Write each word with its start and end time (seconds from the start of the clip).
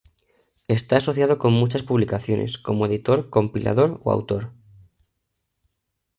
Está 0.67 0.97
asociado 0.97 1.37
con 1.37 1.53
muchas 1.53 1.83
publicaciones, 1.83 2.57
como 2.57 2.87
editor, 2.87 3.29
compilador 3.29 4.01
o 4.03 4.11
autor. 4.11 4.51